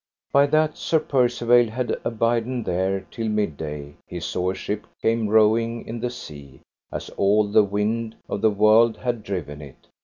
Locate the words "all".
7.17-7.43